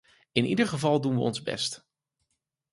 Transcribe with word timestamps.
In 0.31 0.45
ieder 0.45 0.67
geval 0.67 1.01
doen 1.01 1.15
we 1.15 1.21
ons 1.21 1.41
best. 1.41 1.85